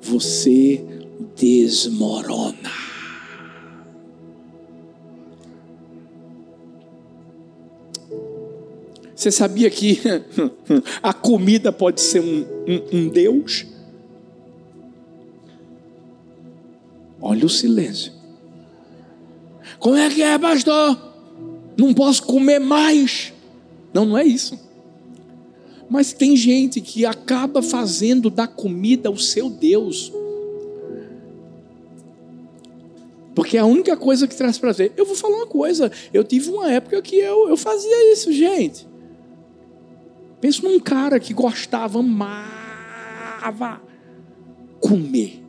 [0.00, 0.82] você
[1.36, 2.86] desmorona.
[9.14, 9.98] Você sabia que
[11.02, 13.66] a comida pode ser um, um, um Deus?
[17.20, 18.12] Olha o silêncio.
[19.78, 20.98] Como é que é, pastor?
[21.76, 23.32] Não posso comer mais.
[23.92, 24.58] Não, não é isso.
[25.88, 30.12] Mas tem gente que acaba fazendo da comida o seu Deus.
[33.34, 34.92] Porque é a única coisa que traz prazer.
[34.96, 35.92] Eu vou falar uma coisa.
[36.12, 38.88] Eu tive uma época que eu, eu fazia isso, gente.
[40.40, 43.80] Penso num cara que gostava, amava
[44.80, 45.45] comer.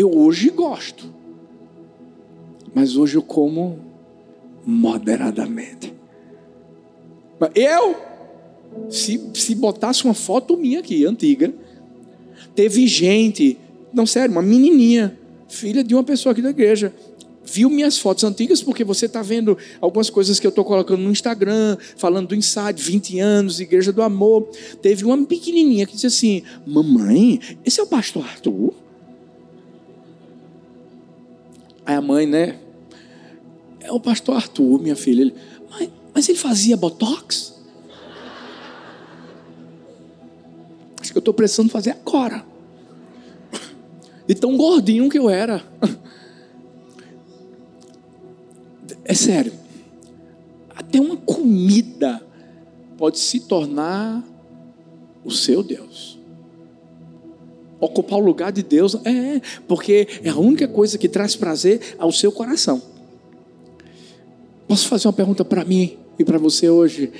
[0.00, 1.12] Eu hoje gosto,
[2.74, 3.78] mas hoje eu como
[4.64, 5.92] moderadamente.
[7.54, 7.96] Eu,
[8.88, 11.52] se, se botasse uma foto minha aqui, antiga,
[12.54, 13.58] Teve gente,
[13.92, 16.92] não sério, uma menininha, filha de uma pessoa aqui da igreja,
[17.44, 21.10] viu minhas fotos antigas, porque você está vendo algumas coisas que eu estou colocando no
[21.10, 24.48] Instagram, falando do Inside, 20 anos, Igreja do Amor.
[24.82, 28.74] Teve uma pequenininha que disse assim: Mamãe, esse é o pastor Arthur?
[31.90, 32.56] Aí a mãe, né?
[33.80, 35.22] É o pastor Arthur, minha filha.
[35.22, 35.34] Ele,
[35.68, 37.60] mas, mas ele fazia botox?
[41.00, 42.46] Acho que eu estou precisando fazer agora.
[44.24, 45.64] De tão gordinho que eu era.
[49.04, 49.52] É sério.
[50.76, 52.24] Até uma comida
[52.96, 54.22] pode se tornar
[55.24, 56.19] o seu Deus.
[57.80, 62.12] Ocupar o lugar de Deus é, porque é a única coisa que traz prazer ao
[62.12, 62.82] seu coração.
[64.68, 67.10] Posso fazer uma pergunta para mim e para você hoje?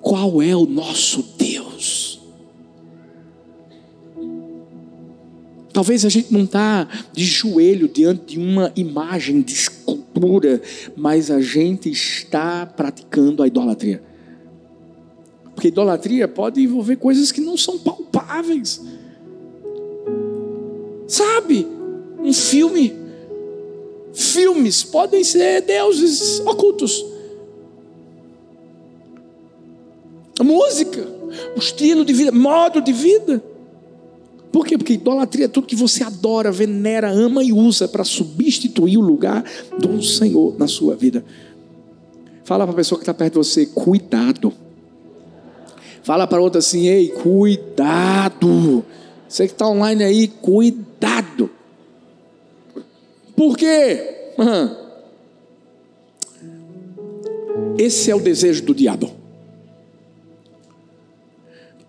[0.00, 2.20] Qual é o nosso Deus?
[5.72, 10.62] Talvez a gente não está de joelho diante de uma imagem de escultura,
[10.96, 14.00] mas a gente está praticando a idolatria.
[15.52, 18.80] Porque idolatria pode envolver coisas que não são palpáveis.
[21.06, 21.66] Sabe?
[22.18, 22.94] Um filme.
[24.12, 27.04] Filmes podem ser deuses ocultos.
[30.38, 31.06] A música,
[31.56, 33.42] o estilo de vida, modo de vida.
[34.52, 34.78] Por quê?
[34.78, 39.44] Porque idolatria é tudo que você adora, venera, ama e usa para substituir o lugar
[39.78, 41.24] do Senhor na sua vida.
[42.44, 44.52] Fala para a pessoa que está perto de você, cuidado.
[46.04, 48.84] Fala para outra assim, ei, cuidado.
[49.34, 51.50] Você que está online aí, cuidado.
[53.34, 54.32] Por quê?
[57.76, 59.10] Esse é o desejo do diabo.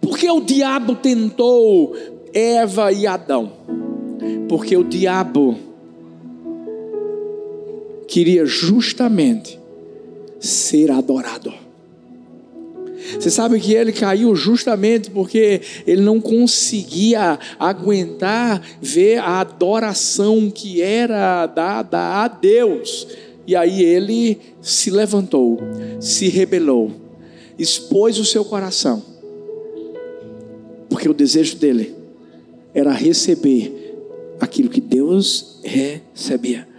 [0.01, 1.95] Porque o diabo tentou
[2.33, 3.51] Eva e Adão.
[4.49, 5.55] Porque o diabo
[8.07, 9.59] queria justamente
[10.39, 11.64] ser adorado.
[13.13, 20.81] Você sabe que ele caiu justamente porque ele não conseguia aguentar ver a adoração que
[20.81, 23.07] era dada a Deus.
[23.47, 25.59] E aí ele se levantou,
[25.99, 26.91] se rebelou,
[27.59, 29.03] expôs o seu coração,
[30.89, 31.93] porque o desejo dele
[32.73, 33.95] era receber
[34.39, 36.74] aquilo que Deus recebia.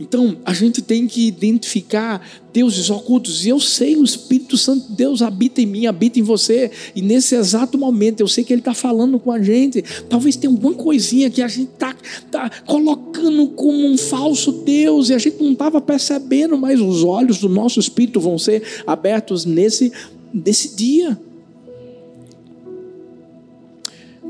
[0.00, 3.44] Então, a gente tem que identificar deuses ocultos.
[3.44, 6.70] E eu sei, o Espírito Santo de Deus habita em mim, habita em você.
[6.96, 9.84] E nesse exato momento, eu sei que Ele está falando com a gente.
[10.08, 11.94] Talvez tenha alguma coisinha que a gente está
[12.30, 15.10] tá colocando como um falso Deus.
[15.10, 19.44] E a gente não estava percebendo, mas os olhos do nosso Espírito vão ser abertos
[19.44, 19.92] nesse,
[20.32, 21.20] nesse dia.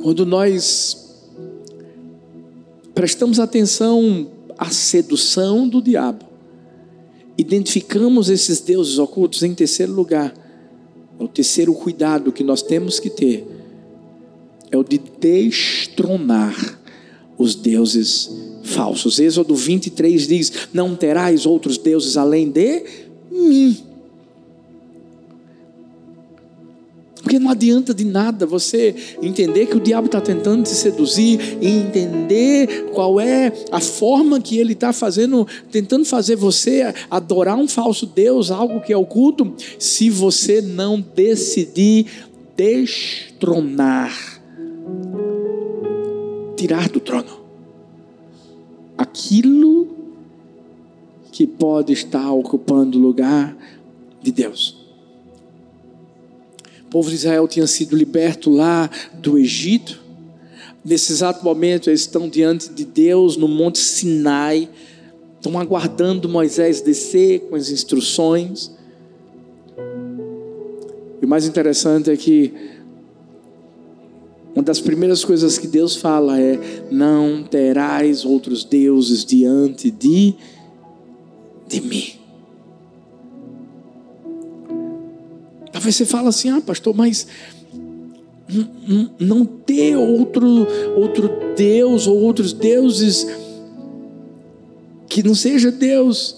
[0.02, 1.14] Quando nós
[2.92, 6.26] prestamos atenção à sedução do diabo,
[7.38, 10.34] identificamos esses deuses ocultos em terceiro lugar,
[11.18, 13.46] é o terceiro cuidado que nós temos que ter,
[14.70, 16.78] é o de destronar
[17.38, 18.30] os deuses
[18.62, 19.18] falsos.
[19.18, 22.84] Êxodo 23 diz: Não terás outros deuses além de
[23.30, 23.89] mim.
[27.30, 31.68] Porque não adianta de nada você entender que o diabo está tentando te seduzir e
[31.68, 38.04] entender qual é a forma que ele está fazendo, tentando fazer você adorar um falso
[38.04, 42.06] Deus, algo que é oculto, se você não decidir
[42.56, 44.12] destronar,
[46.56, 47.38] tirar do trono
[48.98, 49.86] aquilo
[51.30, 53.56] que pode estar ocupando o lugar
[54.20, 54.79] de Deus.
[56.90, 60.02] O povo de Israel tinha sido liberto lá do Egito.
[60.84, 64.68] Nesse exato momento, eles estão diante de Deus no Monte Sinai,
[65.36, 68.72] estão aguardando Moisés descer com as instruções.
[71.22, 72.52] E o mais interessante é que
[74.52, 76.58] uma das primeiras coisas que Deus fala é:
[76.90, 80.34] Não terás outros deuses diante de,
[81.68, 82.19] de mim.
[85.80, 87.26] Talvez você fale assim, ah, pastor, mas
[89.18, 93.26] não ter outro, outro Deus ou outros deuses
[95.08, 96.36] que não seja Deus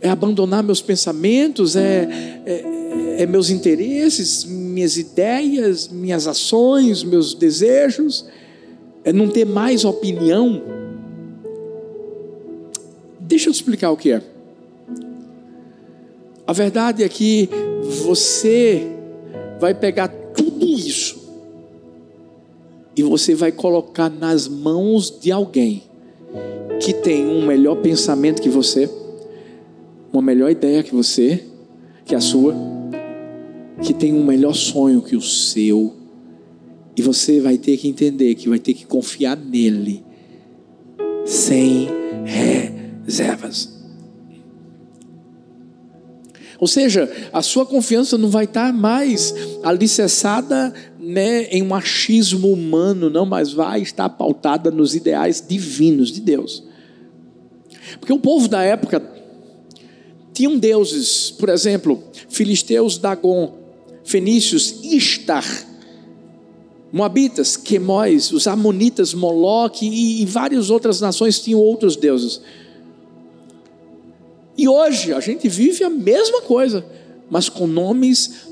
[0.00, 8.26] é abandonar meus pensamentos, é, é, é, meus interesses, minhas ideias, minhas ações, meus desejos,
[9.02, 10.62] é não ter mais opinião.
[13.18, 14.33] Deixa eu explicar o que é.
[16.46, 17.48] A verdade é que
[18.04, 18.86] você
[19.58, 21.24] vai pegar tudo isso
[22.96, 25.82] e você vai colocar nas mãos de alguém
[26.80, 28.90] que tem um melhor pensamento que você,
[30.12, 31.44] uma melhor ideia que você,
[32.04, 32.54] que a sua,
[33.82, 35.94] que tem um melhor sonho que o seu,
[36.96, 40.04] e você vai ter que entender que vai ter que confiar nele,
[41.24, 41.88] sem
[42.24, 43.73] reservas.
[46.58, 53.10] Ou seja, a sua confiança não vai estar mais alicerçada né, em um achismo humano,
[53.10, 56.62] não, mas vai estar pautada nos ideais divinos de Deus.
[57.98, 59.02] Porque o povo da época
[60.32, 63.54] tinham deuses, por exemplo, filisteus Dagon,
[64.04, 65.44] fenícios Istar,
[66.92, 72.40] Moabitas, Quemóis, os amonitas Moloque e, e várias outras nações tinham outros deuses.
[74.56, 76.84] E hoje a gente vive a mesma coisa,
[77.28, 78.46] mas com nomes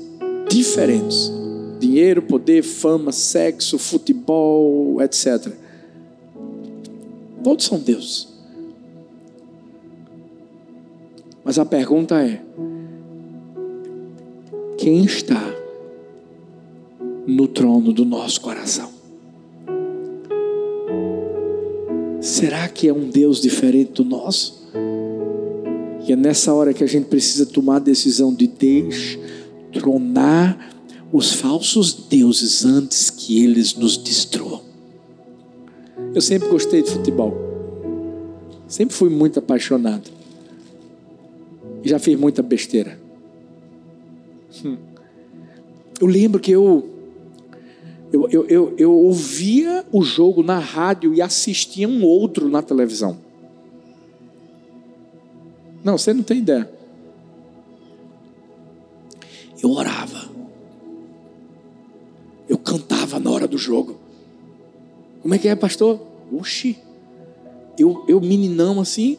[0.49, 1.31] diferentes:
[1.79, 5.51] dinheiro, poder, fama, sexo, futebol, etc.
[7.43, 8.27] Todos são deuses.
[11.43, 12.41] Mas a pergunta é:
[14.77, 15.53] quem está
[17.25, 18.91] no trono do nosso coração?
[22.19, 24.62] Será que é um Deus diferente do nosso?
[26.05, 28.47] E é nessa hora que a gente precisa tomar a decisão de
[29.71, 30.73] destronar
[31.11, 34.61] os falsos deuses antes que eles nos destruam.
[36.13, 37.33] Eu sempre gostei de futebol.
[38.67, 40.11] Sempre fui muito apaixonado.
[41.83, 42.99] E já fiz muita besteira.
[44.65, 44.77] Hum.
[45.99, 46.89] Eu lembro que eu
[48.11, 53.17] eu, eu, eu, eu ouvia o jogo na rádio e assistia um outro na televisão.
[55.83, 56.69] Não, você não tem ideia.
[59.61, 60.29] Eu orava.
[62.47, 63.97] Eu cantava na hora do jogo.
[65.21, 65.99] Como é que é, pastor?
[66.31, 66.77] Oxi.
[67.77, 69.17] Eu, eu meninão assim.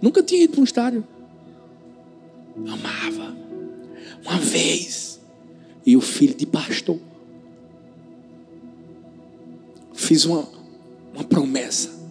[0.00, 1.06] Nunca tinha ido para um estádio.
[2.56, 3.34] Amava.
[4.24, 5.20] Uma vez.
[5.84, 6.98] E o filho de pastor.
[9.92, 10.46] Fiz uma,
[11.14, 12.01] uma promessa.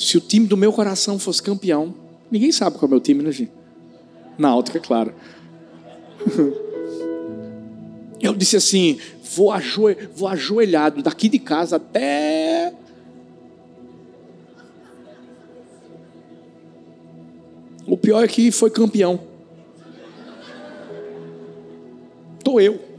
[0.00, 1.94] Se o time do meu coração fosse campeão,
[2.30, 3.52] ninguém sabe qual é o meu time, né, gente?
[4.38, 5.14] Náutica, é claro.
[8.18, 8.98] Eu disse assim:
[9.34, 12.72] vou, ajoe, vou ajoelhado daqui de casa até.
[17.86, 19.20] O pior é que foi campeão.
[22.42, 22.80] Tô eu.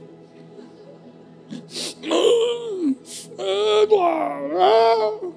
[4.63, 5.30] Ah,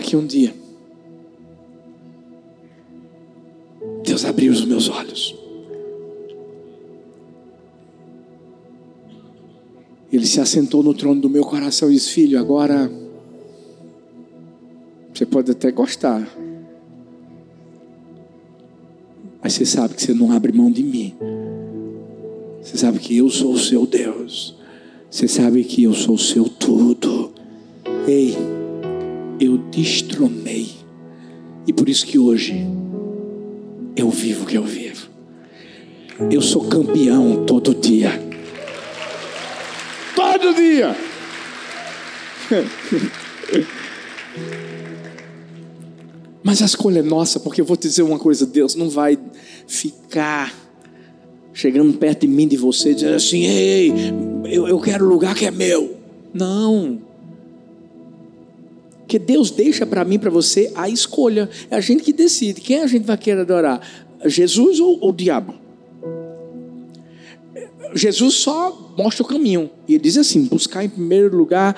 [0.00, 0.54] Até que um dia,
[4.02, 5.36] Deus abriu os meus olhos.
[10.10, 12.90] Ele se assentou no trono do meu coração e disse: Filho, agora
[15.12, 16.26] você pode até gostar,
[19.42, 21.14] mas você sabe que você não abre mão de mim.
[22.62, 24.56] Você sabe que eu sou o seu Deus.
[25.10, 27.32] Você sabe que eu sou o seu tudo.
[28.08, 28.59] Ei
[29.40, 30.68] eu destronei.
[31.66, 32.54] E por isso que hoje
[33.96, 35.08] eu vivo o que eu vivo.
[36.30, 38.12] Eu sou campeão todo dia.
[40.14, 40.94] Todo dia.
[46.42, 49.18] Mas a escolha é nossa, porque eu vou te dizer uma coisa: Deus não vai
[49.66, 50.52] ficar
[51.52, 53.92] chegando perto de mim, de você, dizendo assim: ei,
[54.46, 55.96] eu, eu quero o lugar que é meu.
[56.34, 57.09] Não.
[59.10, 61.50] Porque Deus deixa para mim, para você, a escolha.
[61.68, 62.60] É a gente que decide.
[62.60, 63.80] Quem a gente vai querer adorar?
[64.24, 65.52] Jesus ou, o diabo?
[67.92, 69.68] Jesus só mostra o caminho.
[69.88, 71.74] E ele diz assim: buscar em primeiro lugar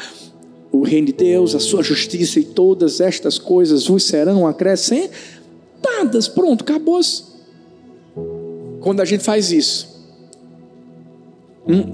[0.71, 6.29] o reino de Deus, a sua justiça e todas estas coisas vos serão acrescentadas.
[6.35, 7.01] Pronto, acabou.
[8.81, 9.89] Quando a gente faz isso,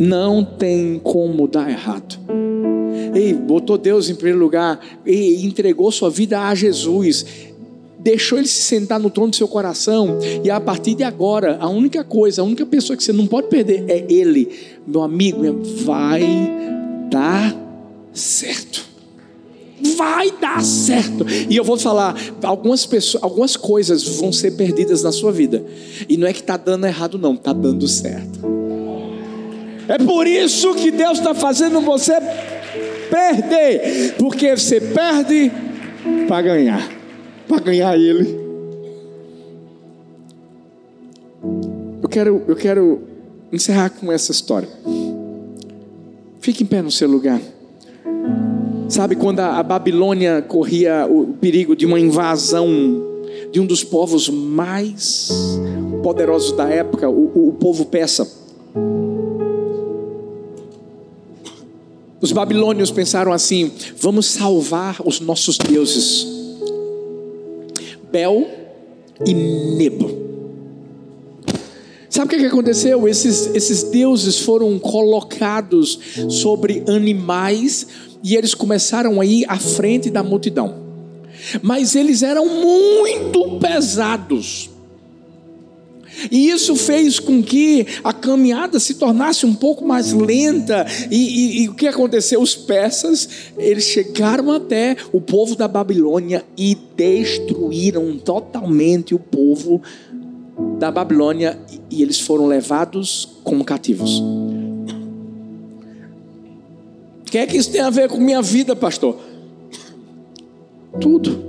[0.00, 2.57] não tem como dar errado.
[3.14, 7.24] Ei, botou Deus em primeiro lugar, e entregou sua vida a Jesus,
[7.98, 11.68] deixou ele se sentar no trono do seu coração, e a partir de agora, a
[11.68, 14.48] única coisa, a única pessoa que você não pode perder é Ele,
[14.86, 15.42] meu amigo,
[15.84, 16.22] vai
[17.10, 17.56] dar
[18.12, 18.86] certo.
[19.96, 21.24] Vai dar certo.
[21.48, 25.64] E eu vou falar, algumas pessoas, algumas coisas vão ser perdidas na sua vida.
[26.08, 28.40] E não é que está dando errado, não, está dando certo.
[29.86, 32.14] É por isso que Deus está fazendo você
[33.10, 35.50] perder, porque você perde
[36.26, 36.88] para ganhar,
[37.46, 38.48] para ganhar Ele.
[42.02, 43.02] Eu quero, eu quero
[43.52, 44.68] encerrar com essa história.
[46.40, 47.40] Fique em pé no seu lugar.
[48.88, 53.06] Sabe quando a Babilônia corria o perigo de uma invasão
[53.52, 55.28] de um dos povos mais
[56.02, 58.26] poderosos da época, o, o povo persa.
[62.20, 66.26] Os babilônios pensaram assim: vamos salvar os nossos deuses,
[68.10, 68.46] Bel
[69.24, 70.28] e Nebo.
[72.10, 73.06] Sabe o que aconteceu?
[73.06, 77.86] Esses, esses deuses foram colocados sobre animais
[78.24, 80.74] e eles começaram a ir à frente da multidão.
[81.62, 84.70] Mas eles eram muito pesados.
[86.30, 90.86] E isso fez com que a caminhada se tornasse um pouco mais lenta.
[91.10, 92.40] E, e, e, o que aconteceu?
[92.40, 99.80] Os persas, eles chegaram até o povo da Babilônia e destruíram totalmente o povo
[100.78, 101.58] da Babilônia
[101.90, 104.20] e eles foram levados como cativos.
[107.20, 109.18] O que é que isso tem a ver com minha vida, pastor?
[111.00, 111.44] Tudo.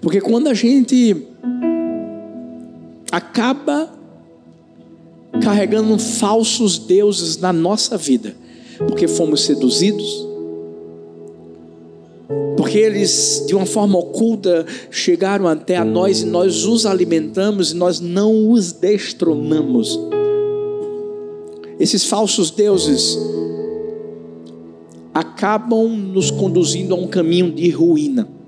[0.00, 1.26] Porque quando a gente
[3.10, 3.92] acaba
[5.42, 8.34] carregando falsos deuses na nossa vida,
[8.86, 10.26] porque fomos seduzidos,
[12.56, 17.76] porque eles, de uma forma oculta, chegaram até a nós e nós os alimentamos e
[17.76, 19.98] nós não os destronamos.
[21.78, 23.18] Esses falsos deuses
[25.14, 28.39] acabam nos conduzindo a um caminho de ruína.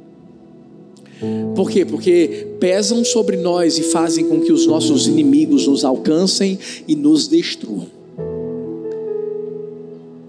[1.54, 1.84] Por quê?
[1.84, 7.28] Porque pesam sobre nós e fazem com que os nossos inimigos nos alcancem e nos
[7.28, 7.86] destruam.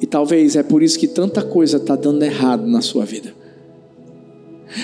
[0.01, 3.33] E talvez é por isso que tanta coisa está dando errado na sua vida.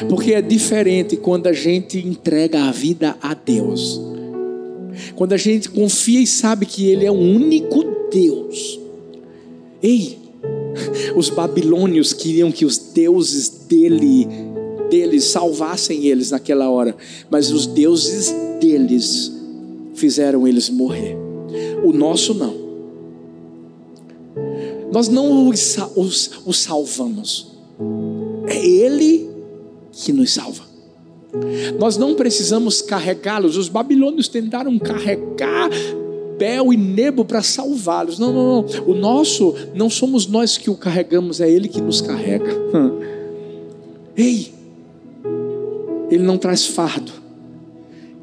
[0.07, 3.99] Porque é diferente quando a gente entrega a vida a Deus.
[5.16, 8.80] Quando a gente confia e sabe que Ele é o único Deus.
[9.82, 10.18] Ei,
[11.16, 14.28] os babilônios queriam que os deuses dele,
[14.89, 16.95] deles salvassem eles naquela hora,
[17.29, 19.31] mas os deuses deles
[19.93, 21.17] fizeram eles morrer.
[21.83, 22.69] O nosso não.
[24.91, 27.47] Nós não os, os, os salvamos.
[28.47, 29.29] É Ele
[29.91, 30.63] que nos salva.
[31.77, 33.55] Nós não precisamos carregá-los.
[33.55, 35.69] Os babilônios tentaram carregar
[36.37, 38.17] Bel e Nebo para salvá-los.
[38.17, 38.65] Não, não, não.
[38.87, 42.49] O nosso, não somos nós que o carregamos, é Ele que nos carrega.
[44.17, 44.49] Ei,
[46.10, 47.12] Ele não traz fardo,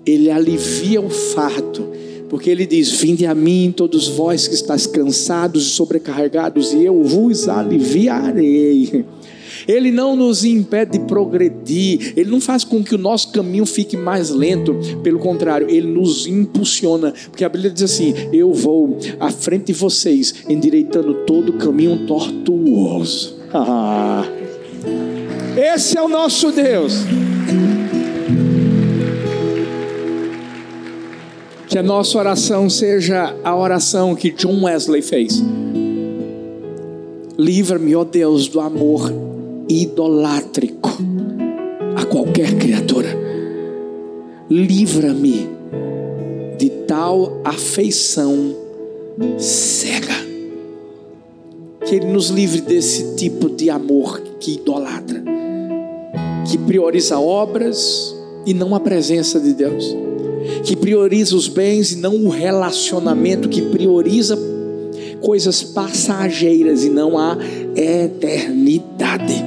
[0.04, 1.96] Ele alivia o fardo.
[2.28, 7.02] Porque ele diz: Vinde a mim, todos vós que estáis cansados e sobrecarregados, e eu
[7.04, 9.04] vos aliviarei.
[9.66, 13.96] Ele não nos impede de progredir, Ele não faz com que o nosso caminho fique
[13.96, 19.30] mais lento, pelo contrário, Ele nos impulsiona, porque a Bíblia diz assim: Eu vou à
[19.30, 23.36] frente de vocês, endireitando todo o caminho tortuoso.
[25.56, 26.92] Esse é o nosso Deus.
[31.66, 35.42] Que a nossa oração seja a oração que John Wesley fez.
[37.38, 39.10] Livra-me, ó Deus, do amor
[39.66, 40.90] idolátrico
[41.96, 43.08] a qualquer criatura.
[44.50, 45.48] Livra-me
[46.58, 48.54] de tal afeição
[49.38, 50.14] cega.
[51.86, 55.35] Que Ele nos livre desse tipo de amor que idolatra,
[56.46, 59.94] que prioriza obras e não a presença de Deus,
[60.62, 64.38] que prioriza os bens e não o relacionamento, que prioriza
[65.20, 67.36] coisas passageiras e não a
[67.74, 69.44] eternidade.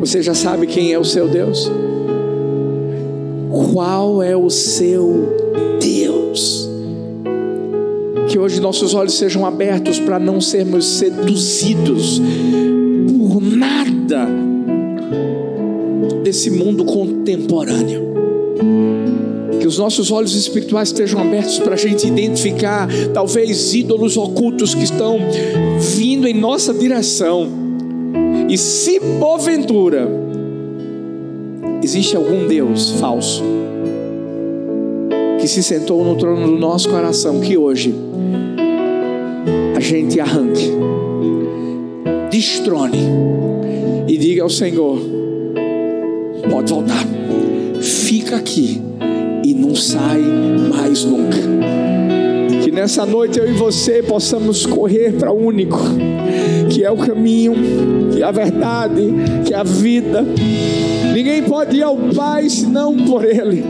[0.00, 1.70] Você já sabe quem é o seu Deus?
[3.72, 5.36] Qual é o seu
[5.80, 6.68] Deus?
[8.28, 12.20] Que hoje nossos olhos sejam abertos para não sermos seduzidos
[14.10, 14.28] nada
[16.22, 18.10] desse mundo contemporâneo
[19.60, 24.84] que os nossos olhos espirituais estejam abertos para a gente identificar, talvez, ídolos ocultos que
[24.84, 25.18] estão
[25.96, 27.46] vindo em nossa direção.
[28.48, 30.08] E se porventura
[31.82, 33.42] existe algum Deus falso
[35.38, 37.94] que se sentou no trono do nosso coração, que hoje
[39.76, 40.70] a gente arranque,
[42.30, 43.39] destrone
[44.20, 45.00] diga ao Senhor:
[46.50, 47.06] pode voltar,
[47.80, 48.80] fica aqui
[49.42, 51.38] e não sai mais nunca.
[52.62, 55.78] Que nessa noite eu e você possamos correr para o único,
[56.68, 57.54] que é o caminho,
[58.12, 59.10] que é a verdade,
[59.46, 60.22] que é a vida.
[61.14, 63.64] Ninguém pode ir ao Pai senão por Ele.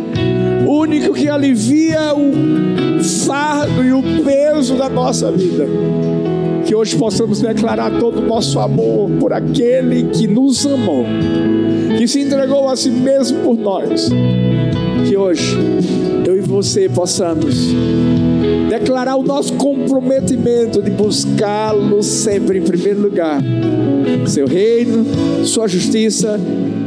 [0.66, 5.66] o único que alivia o fardo e o peso da nossa vida.
[6.70, 11.04] Que hoje possamos declarar todo o nosso amor por aquele que nos amou,
[11.98, 14.08] que se entregou a si mesmo por nós.
[15.04, 15.58] Que hoje
[16.24, 17.56] eu e você possamos
[18.68, 23.42] declarar o nosso comprometimento de buscá-lo sempre em primeiro lugar,
[24.28, 25.04] seu reino,
[25.44, 26.38] sua justiça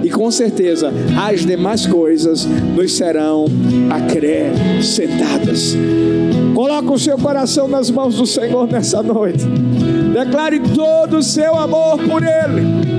[0.01, 0.93] e com certeza
[1.27, 3.47] as demais coisas nos serão
[3.89, 5.75] acrescentadas.
[6.53, 9.45] Coloque o seu coração nas mãos do Senhor nessa noite.
[10.13, 12.92] Declare todo o seu amor por Ele.